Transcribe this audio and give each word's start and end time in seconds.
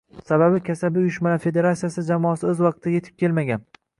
Sababi, 0.27 0.61
Kasaba 0.69 0.97
uyushmalari 1.01 1.43
federatsiyasi 1.43 2.05
jamoasi 2.09 2.49
o'z 2.53 2.65
vaqtida 2.69 3.01
etib 3.03 3.23
kelmagan 3.25 3.67